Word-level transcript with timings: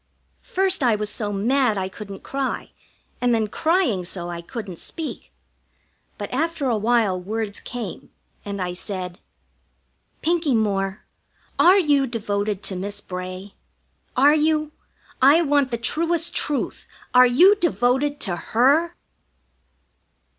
First 0.47 0.81
I 0.81 0.95
was 0.95 1.11
so 1.11 1.31
mad 1.31 1.77
I 1.77 1.87
couldn't 1.87 2.23
cry, 2.23 2.71
and 3.21 3.35
then 3.35 3.47
crying 3.47 4.03
so 4.03 4.29
I 4.31 4.41
couldn't 4.41 4.79
speak. 4.79 5.31
But 6.17 6.33
after 6.33 6.67
a 6.67 6.75
while 6.77 7.21
words 7.21 7.59
came, 7.59 8.09
and 8.43 8.59
I 8.59 8.73
said: 8.73 9.19
"Pinkie 10.23 10.55
Moore, 10.55 11.05
are 11.59 11.77
you 11.77 12.07
devoted 12.07 12.63
to 12.63 12.75
Miss 12.75 12.99
Bray? 12.99 13.53
Are 14.17 14.33
you? 14.33 14.71
I 15.21 15.43
want 15.43 15.69
the 15.69 15.77
truest 15.77 16.33
truth. 16.33 16.87
Are 17.13 17.27
you 17.27 17.53
devoted 17.53 18.19
to 18.21 18.35
her?" 18.35 18.95